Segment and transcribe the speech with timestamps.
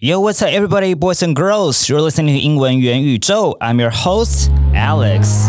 [0.00, 1.88] Yo, what's up, everybody, boys and girls?
[1.88, 3.58] You're listening to 英文元宇宙.
[3.58, 5.48] I'm your host, Alex.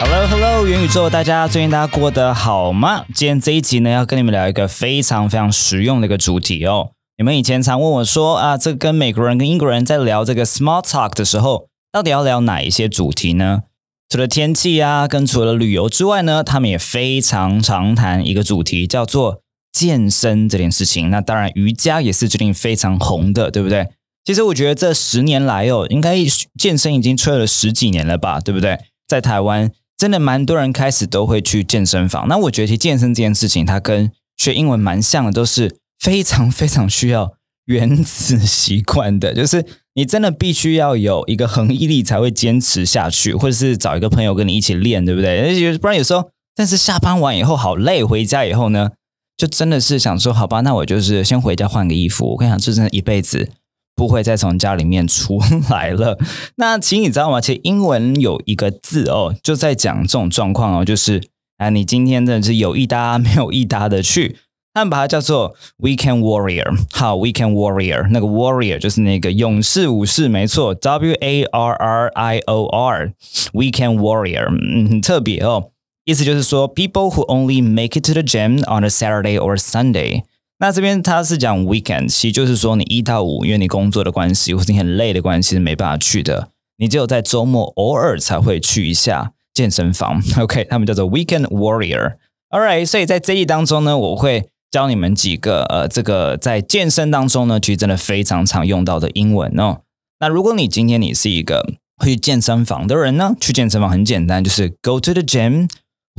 [0.00, 3.04] Hello, hello，元宇宙，大家最近大家过得好吗？
[3.14, 6.90] 今天这一集呢，要跟你们聊一个非常非常实用的一个主题哦。
[7.18, 13.62] 你们以前常问我说啊，这跟美国人跟英国人在聊这个 small talk 的时候，到底要聊哪一些主题呢？
[14.08, 19.42] 除了天气啊，跟除了旅游之外呢，他们也非常常谈一个主题，叫做。
[19.72, 23.88] 健身这件事情，那当然瑜伽也是最近非常红的，对不对？
[24.24, 26.16] 其实我觉得这十年来哦，应该
[26.58, 28.78] 健身已经吹了十几年了吧，对不对？
[29.06, 32.28] 在台湾真的蛮多人开始都会去健身房。
[32.28, 37.32] 那我觉得其实健身这件事情，它跟学英文蛮像的，都是非常非常需要
[37.64, 45.40] 原子习惯的，就是你真的必须要有一个恒毅力才会坚持下去，或者是找一个朋友跟你一起练，对不对？
[45.40, 48.90] 而且不然有时候，但是下班完以后好累，回家以后呢？
[49.38, 52.32] 就真的是想说，好吧，那我就是先回家换个衣服。
[52.32, 53.48] 我跟你讲，这真的一辈子
[53.94, 55.38] 不会再从家里面出
[55.70, 56.18] 来了。
[56.56, 57.40] 那其实你知道吗？
[57.40, 61.22] 其实英文有一个字哦，就在讲这种状况哦，就是
[61.58, 64.36] 啊，你今天真的是有一搭没有一搭的去，
[64.74, 66.76] 他们把它叫做 weekend warrior。
[66.90, 75.70] 好，weekend warrior，那个 warrior 就是那个勇士武士，没错，W A R R I O R，weekend warrior，嗯，很特别哦。
[76.08, 80.22] 意思就是说，people who only make it to the gym on a Saturday or Sunday。
[80.58, 86.48] 那这边他是讲 weekend，其实就是说你一到五，因为你工作的关系或者你很累的关系是没办法去的，
[86.78, 90.22] 你只有在周末偶尔才会去一下健身房。
[90.40, 92.14] OK，他们叫做 weekend warrior。
[92.48, 99.82] All right，所以在这一当中呢，我会教你们几个呃，这个在健身当中呢，其实真的非常常用到的英文哦。
[100.20, 105.68] 那如果你今天你是一个会去健身房的人呢，去健身房很简单，就是 go to the gym。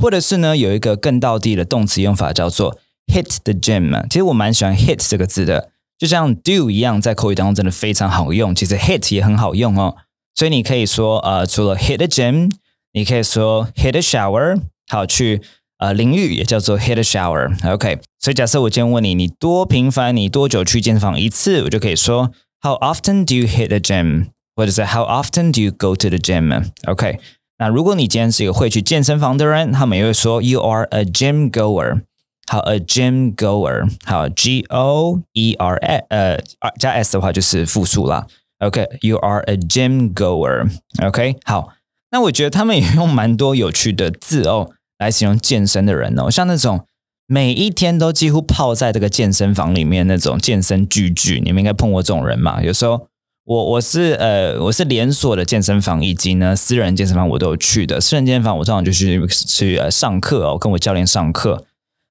[0.00, 2.78] 或者是呢，有一个更到地的动词用法叫做
[3.12, 4.08] hit the gym。
[4.08, 8.54] 其实我蛮喜欢 hit 这个字的，就像 do 一样，在口语当中真的非常好用。
[8.54, 9.96] 其实 hit 也很好用哦，
[10.34, 12.50] 所以你可以说呃，除了 hit the gym，
[12.92, 15.42] 你可以说 hit a shower，好去
[15.78, 17.50] 呃淋浴也叫做 hit a shower。
[17.70, 22.30] OK，所以假设我今天问你，你多频繁，你多久去健身房一次，我就可以说
[22.62, 24.28] How often do you hit the gym？
[24.56, 27.18] 或者是 How often do you go to the gym？OK。
[27.60, 32.00] 那如果你今天是一个会去健身房的人，他们也会说 you are a gym goer。
[32.46, 35.76] 好，a gym goer，好，G O E R
[36.08, 36.40] 呃，
[36.78, 38.26] 加 S 的话就是复数啦。
[38.60, 40.70] OK，you are a gym goer。
[41.04, 41.68] OK，好，
[42.10, 46.86] 那我觉得他们也用蛮多有趣的字哦来形容健身的人哦，像那种
[47.26, 52.62] 每一天都几乎泡在这个健身房里面那种健身巨巨，你们应该碰过这种人嘛？
[52.62, 53.09] 有时候。
[53.50, 58.00] 我我是呃我是连锁的健身房以及呢私人健身房我都有去的。
[58.00, 61.64] 私人健身房我通常就去去呃上课哦跟我教练上课。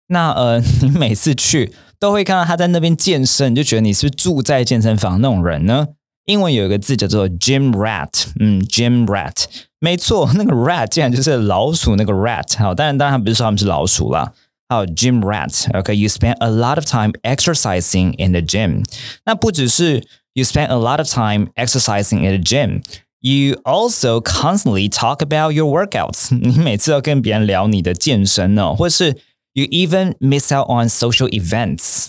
[0.07, 5.87] 那呃 你每次去都会看到他在那边健身你就觉得你是不是住在健身房那种人呢？
[6.25, 9.45] 英文有一个字叫做 gym rat，嗯 gym rat
[9.79, 14.33] 没错那个 rat 竟然就是老鼠那个 rat 好当然当然不是说他们是老鼠啦。
[14.67, 18.83] 好 gym rat OK you spend a lot of time exercising in the gym
[19.25, 22.82] 那不只是 you spend a lot of time exercising at a gym.
[23.20, 26.36] You also constantly talk about your workouts.
[26.36, 29.16] 你每次要跟别人聊你的健身呢，或是
[29.54, 32.08] you even miss out on social events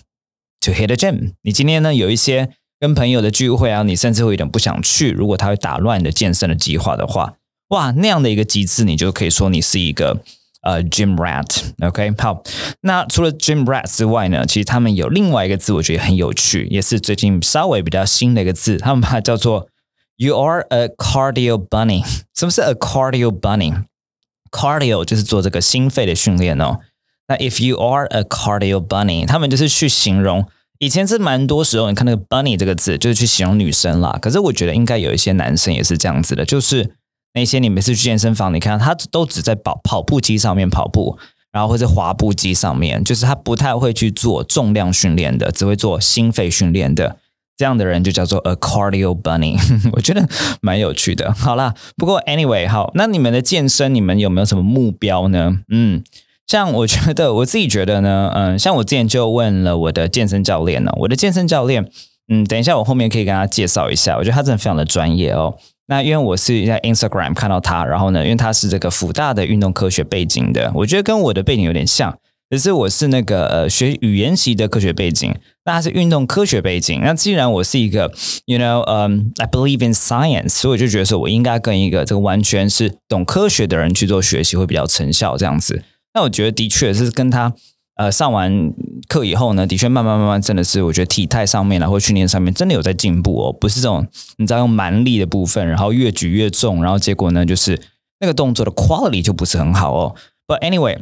[0.60, 1.34] to hit a gym.
[1.44, 5.12] 你今天呢有一些跟朋友的聚会啊，你甚至会有点不想去。
[5.12, 7.36] 如果他会打乱你的健身的计划的话，
[7.70, 10.22] 哇，那样的一个极致，你就可以说你是一个
[10.63, 12.43] 呃，gym rat，OK，好。
[12.83, 19.69] 那除了 gym rat 之外呢，其实他们有另外一个字，我觉得很有趣，也是最近稍微比较新的一个字，他们把它叫做
[20.17, 22.05] “you are a cardio bunny”。
[22.37, 26.81] 什么是 a cardio bunny？cardio 就是做这个心肺的训练哦。
[27.29, 30.47] 那 if you are a cardio bunny，他们就是去形容，
[30.79, 34.19] 以前是蛮多时候，你看那个 bunny 这个字，就是去形容女生啦。
[34.21, 36.91] 可是我觉得应该有一些男生也是这样子的，就是。
[37.35, 41.19] 那些你每次去健身房，你看他都只在跑跑步机上面跑步，
[41.53, 47.17] 然后或者滑步机上面，就是他不太会去做重量训练的，只会做心肺训练的。
[47.57, 49.55] 这样的人就叫做 a cardio bunny，
[49.93, 50.27] 我觉得
[50.63, 51.31] 蛮有趣的。
[51.35, 55.59] 好啦，不过 anyway，好，那你们的健身，你们有没有什么目标呢？
[55.69, 56.03] 嗯，
[56.47, 61.87] 像我觉得我自己觉得呢，嗯，像我之前就问了我的健身教练呢，我的健身教练，
[62.29, 65.59] 嗯，等一下我后面可以跟他介绍一下，我觉得他真的非常的专业哦。
[65.91, 72.17] 那因为我是在 Instagram 看到他，然后呢，因为他是这个辅大的运动科学背景的，我觉得跟我的背景有点像，
[72.49, 75.35] 只是我是那个呃学语言系的科学背景，
[75.65, 77.01] 那他是运动科学背景。
[77.03, 78.13] 那既然我是一个
[78.47, 85.83] ，you know，嗯，I believe in science，所以我就觉得说我应该跟一个这个完全是懂科学的人去做学习会比较成效这样子。
[86.15, 87.53] 那我觉得的确是跟他。
[88.01, 88.73] 呃上完
[89.09, 94.07] 课以后呢，的确慢慢慢慢真的是，我觉得体态上面啦或训练上面真的有在进步哦，不是这种
[94.39, 97.79] 你知道用蛮力的部分，然后越举越重，然后结果呢就是
[98.21, 100.15] 那个动作的 quality 就不是很好哦。
[100.47, 100.97] But anyway，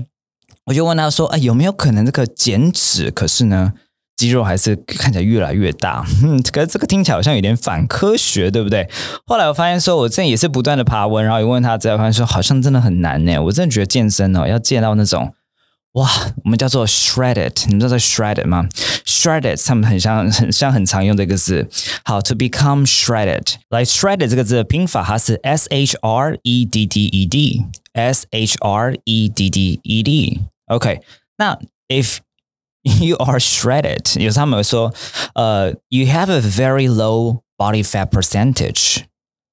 [0.66, 3.12] 我就问他说，哎，有没有可能这个减脂？
[3.12, 3.74] 可是呢？
[4.16, 8.90] 肌肉还是看起来越来越大， 嗯，可是这个听起来好像有点反科学，对不对？
[9.24, 13.38] 后来我发现说，我这也是不断的爬文，然后也问他，之后发现说，好像真的很难呢。
[13.44, 15.32] 我真的觉得健身哦，要健到那种，
[15.93, 16.08] 哇，
[16.44, 18.69] 我们叫做 shredded，你们知道 shredded 吗
[19.05, 21.69] ？shredded 他们很像很像很常用这个字，
[22.05, 29.29] 好，to become shredded，来 shredded 这个字的拼法，它是 s h r e d d e d，s h r e
[29.29, 31.00] d d e d，OK，
[31.38, 31.58] 那
[31.88, 32.19] if
[32.82, 34.20] you are shredded。
[34.20, 34.94] 有时候他们说，
[35.34, 38.99] 呃，you have a very low body fat percentage。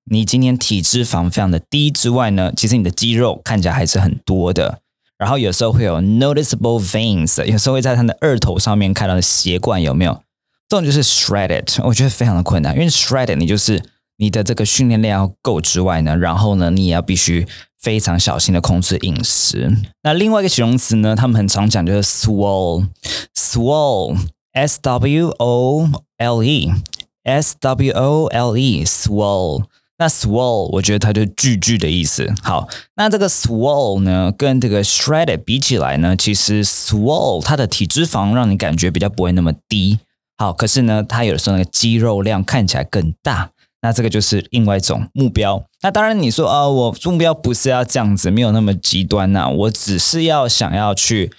[0.07, 4.81] 你今天体脂肪非常的低之外呢，其实你的肌肉看起来还是很多的。
[5.17, 10.21] 然后有时候会有 noticeable veins，有时候会在他的二头上面看到的血管有没有？
[10.67, 11.81] 这种就是 shredded。
[11.83, 13.81] 我觉得非常的困难，因为 shredded 你就是
[14.17, 17.47] 你的这个训练量要够之外呢，然后呢，你也要必须。
[17.77, 19.71] 非常小心的控制饮食。
[20.01, 29.65] 那另外一个形容词呢，他们很常讲就是 swoll，swoll，S w o l e，s w o l e，swole。
[29.97, 32.33] 那 swole 我觉得它就句句的意思。
[32.43, 39.99] 好，那这个 swole 呢，跟这个 shredded 比起来呢，其实 swole 它的体脂肪让你感觉比较不会那么低。
[40.37, 43.51] 好，可是呢，它有的时候那个肌肉量看起来更大。
[43.81, 45.63] 那这个就是另外一种目标。
[45.83, 49.47] 那当然，你说啊，我目标不是要这样子，没有那么极端呐。
[49.47, 51.31] 我只是要想要去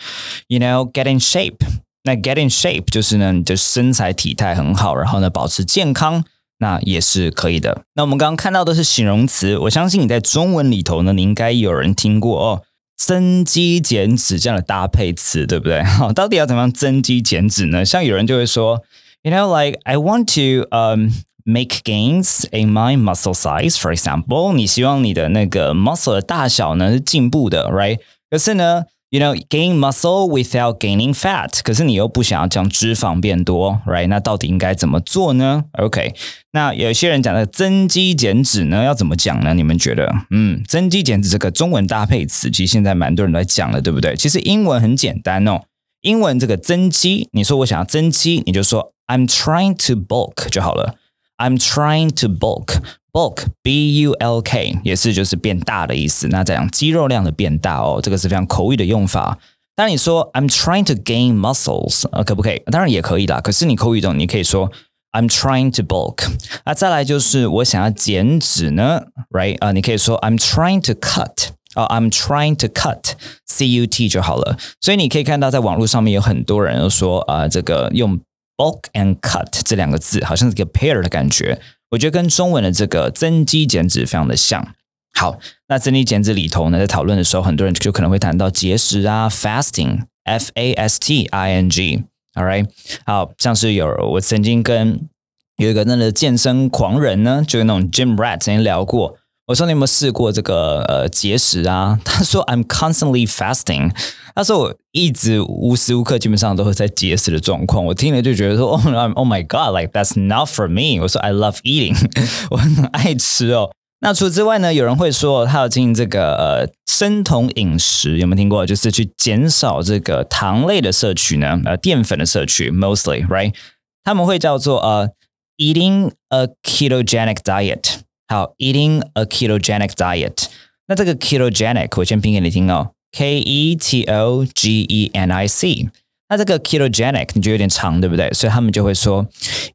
[0.47, 1.57] ，you know, get in shape。
[2.05, 6.25] 那 get in shape 就是呢，你的身材体态很好，然后呢，保持健康，
[6.59, 7.83] 那也是可以的。
[7.95, 12.63] 那我们刚刚看到的是形容词，我相信你在中文里头呢，你应该有人听过哦，
[12.97, 15.83] 增肌减脂这样的搭配词，对不对？
[15.85, 17.85] 好，到底要怎么样增肌减脂呢？
[17.85, 18.83] 像有人就会说
[19.23, 21.11] ，you know, like I want to, um.
[21.49, 28.01] make gains in my muscle size, for example，你希望你的那个 muscle 的大小呢是进步的，right？
[28.29, 34.09] 可是呢，you know gain muscle without gaining fat，可是你又不想要将脂肪变多，right？
[34.09, 36.15] 那到底应该怎么做呢？OK，
[36.53, 39.55] 那有些人讲的增肌减脂呢，要怎么讲呢？
[39.55, 40.13] 你们觉得？
[40.31, 44.17] 嗯，增肌减脂这个中文搭配词，其实现在蛮多人都在讲了，对不对？
[44.17, 45.63] 其实英文很简单哦，
[46.03, 50.97] 英文这个增肌，你说我想要增肌，你就说 I'm trying to bulk 就好了。
[51.39, 52.79] I'm trying to bulk,
[53.17, 56.29] bulk, b u l k，也是就是变大的意思。
[56.29, 59.39] 那这样肌肉量的变大哦，这个是非常口语的用法。
[59.75, 62.61] 当然你说 I'm trying to gain muscles，呃，可不可以？
[62.67, 63.41] 当然也可以啦。
[63.41, 64.71] 可是你口语中你可以说
[65.13, 66.29] I'm trying to bulk。
[66.67, 69.57] 那再来就是我想要减脂呢，right？
[69.61, 71.53] 啊，你可以说 I'm trying to cut。
[71.73, 74.59] 啊，I'm trying to cut，c u t 就好了。
[74.83, 78.21] 所以你可以看到，在网络上面有很多人说啊，这个用。
[78.59, 81.61] bulk and cut 这两个字好像是一个 pair 的感觉，
[81.91, 84.75] 我觉得跟中文的这个增肌减脂非常的像。
[85.15, 85.39] 好，
[85.69, 92.69] 那增肌减脂里头呢，在讨论的时候，很多人就可能会谈到节食啊，fasting，f a s t i n g，all right，
[93.07, 95.09] 好像是有我曾经跟
[95.57, 99.17] 有一个那个健身狂人呢，就是那种 gym rat 曾经聊过。
[99.47, 101.99] 我说你有没有试过这个呃节食啊？
[102.05, 103.93] 他说 I'm constantly fasting。
[104.35, 107.85] 他说我一直无时无刻基本上都会在节食的状况。
[107.85, 108.85] 我听了就觉得说 Oh
[109.15, 111.01] Oh my God，like that's not for me。
[111.01, 111.97] 我说 I love eating，
[112.51, 113.71] 我很爱吃哦。
[114.01, 118.67] 那除此之外呢，有人会说他要进行这个呃生酮饮食，有没有听过？
[118.67, 121.61] 就是去减少这个糖类的摄取呢？
[121.65, 123.55] 呃，淀粉的摄取，mostly right？
[124.03, 125.09] 他们会叫做呃
[125.57, 128.01] eating a ketogenic diet。
[128.28, 130.46] 好，eating a ketogenic diet。
[130.88, 135.90] 那这个 ketogenic 我先拼给你听哦，K E T O G E N I C。
[136.30, 138.30] 那这个 ketogenic 你觉得有点长，对不对？
[138.32, 139.28] 所以他们就会说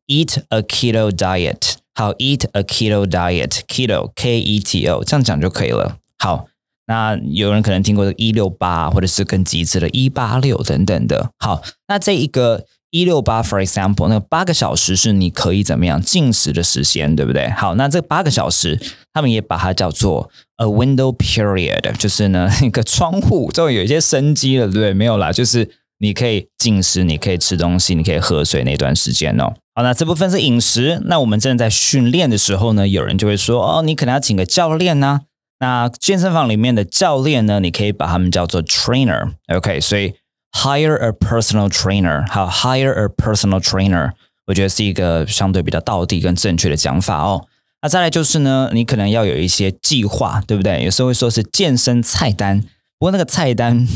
[0.06, 1.74] eat a keto diet。
[1.94, 5.98] 好，eat a keto diet，keto K E T O 这样讲就可以了。
[6.18, 6.46] 好，
[6.86, 11.30] 那有人可能听过一六八，或者是更极致的一八六等等的。
[11.38, 12.64] 好，那这一个。
[12.91, 17.49] 一六八，for example，那八个小时是你可以怎么样进食的时间，对不对？
[17.51, 18.77] 好，那这八个小时，
[19.13, 24.93] 他们也把它叫做 a window period，就是呢一个窗户，终于有一些生机了，对不对？
[24.93, 25.69] 没有啦，就是
[25.99, 29.53] 你可以进食，你可以吃东西，你可以喝水那段时间哦。
[29.73, 31.01] 好，那这部分是饮食。
[31.05, 35.21] 那我们正在训练的时候呢，有人就会说，哦，你可能要请个教练呢。
[35.61, 40.13] 那健身房里面的教练呢，你可以把他们叫做 trainer，OK，所以。
[40.53, 44.11] Hire a personal trainer，好，hire a personal trainer，
[44.47, 47.47] 我觉得是一个相对比较道地跟正确的讲法哦。
[47.81, 50.83] 那再来就是呢，你可能要有一些计划，对不对？
[50.83, 52.61] 有时候会说是健身菜单，
[52.99, 53.87] 不过那个菜单，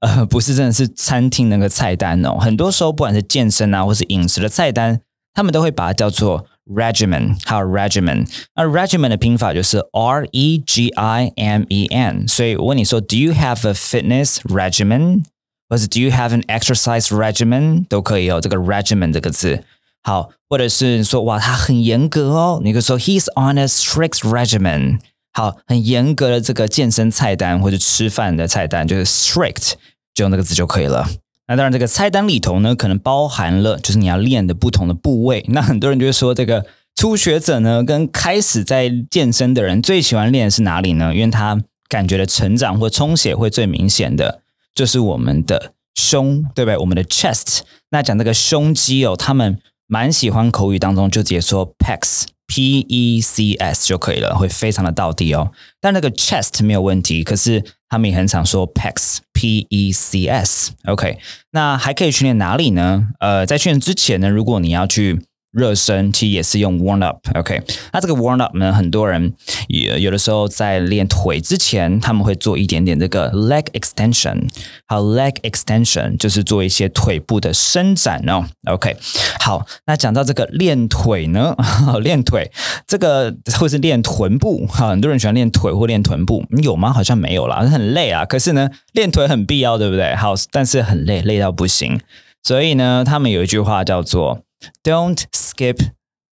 [0.00, 2.38] 呃，不是真的是餐厅那个菜单哦。
[2.38, 5.00] 很多时候，不管是健身啊，或是饮食的菜单，
[5.34, 8.28] 他们都会把它叫做 regimen，还有 regimen。
[8.54, 12.28] 那 regimen 的拼法就是 R E G I M E N。
[12.28, 15.24] 所以我问你说，Do you have a fitness regimen？
[15.72, 17.86] 或者 Do you have an exercise regimen？
[17.88, 18.42] 都可以哦。
[18.42, 19.64] 这个 regimen 这个字。
[20.02, 22.60] 好，或者是说哇，他很严格哦。
[22.62, 24.98] 你可以说 He's on a strict regimen。
[25.32, 29.72] 好，很严格的这个健身菜单或者吃饭的菜单，就是 strict，
[30.12, 31.08] 就用那个字就可以了。
[31.48, 35.42] 那当然，这个菜单里头呢，可能包含了就是你要练的不同的部位。
[35.48, 41.14] 那很多人就会说，这个 初学者呢，跟开始在健身的人最喜欢练的是哪里呢？
[41.14, 44.41] 因为他感觉的成长或充血会最明显的，
[44.74, 46.76] 就是我们的胸，对不对？
[46.78, 47.60] 我们的 chest。
[47.90, 52.24] 那讲这个胸肌哦，他们蛮喜欢口语当中就直接说 pecs。
[52.46, 55.52] P E C S 就可以了，会非常的到底哦。
[55.80, 60.72] 但那个 chest 没有问题，可是他们也很常说 pecs，P E C S。
[60.84, 61.18] OK，
[61.52, 63.08] 那还可以训练哪里呢？
[63.20, 65.22] 呃，在训练之前呢，如果你要去。
[65.52, 67.60] 热身其实也是用 warm up，OK？
[67.92, 69.34] 那这个 warm up 呢，很多人
[69.68, 74.48] 也有的时候在练腿之前，他们会做一点点这个 leg extension。
[74.86, 78.46] 好，leg extension 就是做一些腿部的伸展哦。
[78.70, 78.96] OK，
[79.40, 81.54] 好，那讲到这个练腿呢，
[82.00, 82.50] 练腿
[82.86, 86.90] 这个或是练臀部，很多人喜欢练腿或练臀部，有吗？
[86.90, 88.24] 好像没有啦，很累啊。
[88.24, 90.14] 可是呢，练腿很必要，对不对？
[90.14, 92.00] 好，但是很累，累到不行。
[92.42, 94.40] 所以呢，他们有一句话叫做。
[94.82, 95.78] Don't skip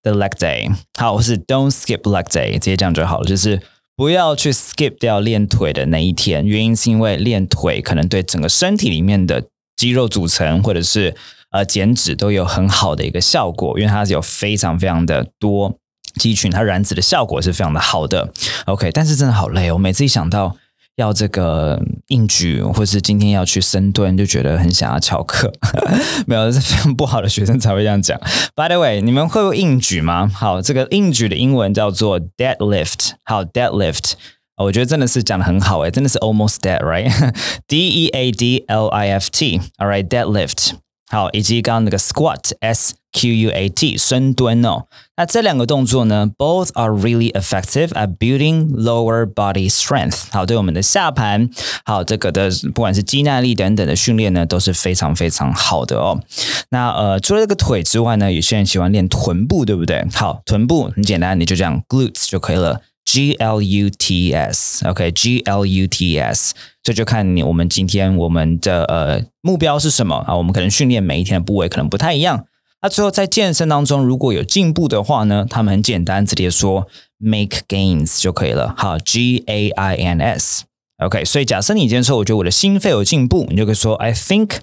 [0.03, 3.27] the leg day，好，我是 Don't skip leg day，直接这样就好了。
[3.27, 3.61] 就是
[3.97, 9.45] 不要去 skip 掉练腿的那一天，原因是因为练腿可能对整个身体里面的
[9.77, 11.15] 肌肉组成或者是
[11.51, 15.77] 呃减脂都有很好的一个效果，因为它有非常非常的多
[16.15, 18.33] 肌群，它燃脂的效果是非常的好的。
[18.67, 20.57] OK，但是真的好累，我每次一想到。
[20.99, 25.53] 要这个硬举，或是今天要去深蹲，就觉得很想要翘课。
[26.27, 28.19] 没有，是非常不好的学生才会这样讲。
[28.57, 30.29] By the way，你们会硬举吗？
[30.35, 33.13] 好，这个硬举的英文叫做 deadlift。
[33.25, 34.15] 好，deadlift，
[34.57, 40.73] 我觉得真的是讲的很好诶，真的是 almost dead，right？D E A D L I F T，all right，deadlift。
[41.11, 44.85] 好，以及刚刚那个 squat，S Q U A T，深蹲哦。
[45.17, 50.25] 那这两个动作呢，both are really effective at building lower body strength。
[50.31, 51.49] 好，对我们的下盘，
[51.87, 56.21] 好这个的不管是肌耐力等等的训练呢，都是非常非常好的哦。
[56.69, 60.07] 那呃，除了这个腿之外呢，有些人喜欢练臀部，对不对？
[60.13, 62.83] 好，臀部很简单，你就这样 glutes 就可以了。
[63.19, 70.37] G L U T S，OK，G L U T S，这就看你我们今天我们的呃目标是什么啊？
[70.37, 72.45] 我们可能训练每一天的部位可能不太一样。
[72.81, 78.73] 那最后在健身当中如果有进步的话呢，他们很简单直接说 make gains 就可以了。
[78.79, 81.25] 好，G A I N S，OK。
[81.25, 84.59] 所以假设你今天说我觉得我的心肺有进步，你就可以说 I think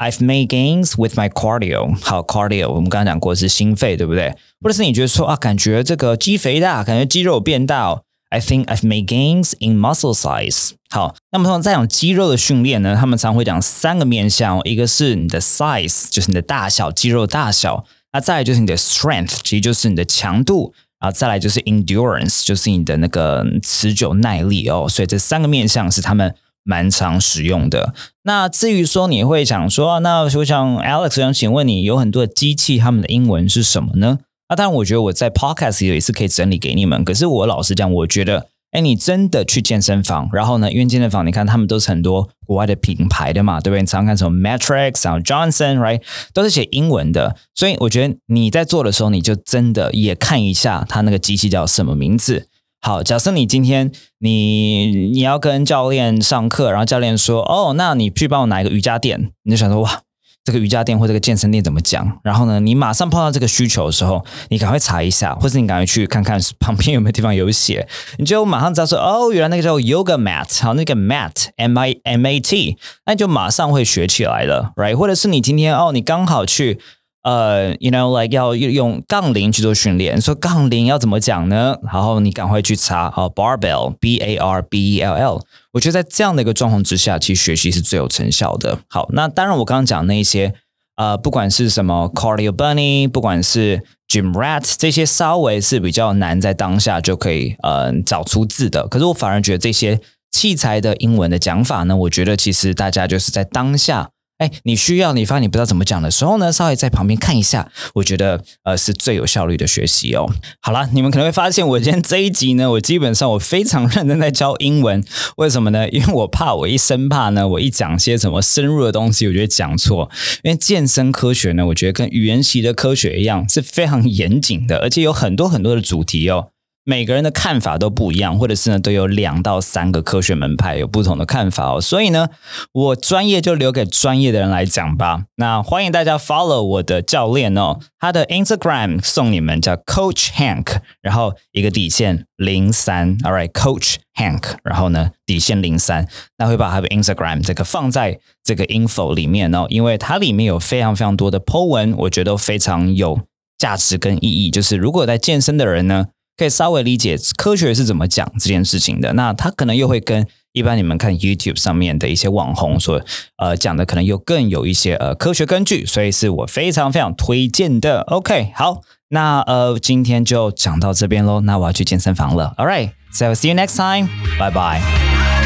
[0.00, 1.94] I've made gains with my cardio。
[2.02, 4.34] 好，cardio 我们刚刚讲过是心肺，对不对？
[4.62, 8.00] 或者是你觉得说啊，感觉这个肌肥大，感觉肌肉变大。
[8.30, 10.70] I think I've made gains in muscle size。
[10.88, 24.86] 好，那么通常在讲肌肉的训练呢，他们常会讲三个面向，一个是你的 size，就是你的大小，肌肉大小；那再来就是你的 strength，其实就是你的强度；啊，再来就是 endurance，就是你的那个持久耐力哦。
[24.88, 27.94] 所以这三个面向是他们蛮常使用的。
[28.22, 34.18] 那至于说你会想说，那我想 Alex 想请问你，有很多的机器，他们的英文是什么呢？
[34.48, 37.04] 那当然，我觉得我在 Podcast 也是可以整理给你们。
[37.04, 43.80] 可是我老实讲，我觉得，哎，你真的去健身房，然后呢，因为健身房，你看他们都是很多国外的品牌的嘛，对不对？
[43.80, 46.02] 你常看什么 Matrix 然后 Johnson，right，
[46.34, 47.36] 都是写英文的。
[47.54, 52.48] 所以我觉得你在做的时候，你就真的也看一下他那个机器叫什么名字。
[52.80, 60.02] 好，假设你今天你你要跟教练上课，然后教练说，哦，那你去帮我拿一个瑜伽垫，你就想说，哇。
[60.42, 62.18] 这个瑜伽垫或这个健身垫怎么讲？
[62.24, 74.94] 然后呢，你马上碰到这个需求的时候，你赶快查一下，或者你赶快去看看旁边有没有地方有写，你就马上知道说，哦，原来那个叫 yoga mat，好，那个 mat m i m a t，那就马上会学起来了，right？
[74.94, 76.80] 或者是你今天哦，你刚好去。
[77.22, 81.76] 呃，you know like 要用杠铃去做训练，说杠铃要怎么讲呢？
[81.82, 85.40] 然后你赶快去查啊，barbell b a r b e l l。
[85.72, 88.78] 我觉得在这样的一个状况之下，其实学习是最有成效的。
[88.88, 90.54] 好，那当然我刚刚讲那些
[90.96, 98.88] 呃，不管是什么 cardio bunny，不管是 gym rat，这些稍微是比较难在当下就可以呃找出字的。
[98.88, 100.00] 可是我反而觉得这些
[100.30, 104.08] 器材的英文的讲法呢，我觉得其实大家就是在当下。
[104.40, 110.32] 哎，你需要你发现你不知道怎么讲的时候呢，稍微在旁边看一下，我觉得呃是最有效率的学习哦。
[110.62, 115.04] 好了，你们可能会发现我今天这一集呢，我基本上我非常认真在教英文，
[115.36, 115.86] 为什么呢？
[115.90, 120.10] 因为我怕我一生怕呢，我一讲些什么深入的东西，我觉得讲错。
[120.42, 126.48] 因为健身科学呢，我觉得跟语言习的科学一样是非常严谨的，而且有很多很多的主题哦。
[126.90, 131.80] 每个人的看法都不一样，或者是呢，都有两到三个科学门派有不同的看法哦。
[131.80, 132.30] 所以呢，
[132.72, 135.26] 我专业就留给专业的人来讲吧。
[135.36, 153.20] 那欢迎大家 follow 我的教练哦，他的 Instagram 送你们叫 Coach Hank，然后一个底线零三，All right，Coach Hank，然后呢底线零三，那会把他的 Instagram 这个放在这个 info 里面哦，因为它里面有非常非常多的 po 文，我觉得非常有
[153.56, 154.50] 价值跟意义。
[154.50, 156.06] 就是如果在健身的人呢。
[156.40, 162.98] 可以稍微理解科学是怎么讲这件事情的，那他可能又会跟一般你们看 YouTube 上面的一些网红所
[163.36, 168.00] 呃讲的，可能又更有一些呃科学根据，所以是我非常非常推荐的。
[168.04, 168.80] OK，好，
[169.10, 172.54] 那呃今天就讲到这边喽，那我要去健身房了。
[172.56, 175.39] All right，so see you next time，bye bye。